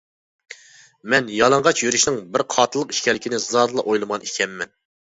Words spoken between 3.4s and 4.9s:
زادىلا ئويلىمىغان ئىكەنمەن.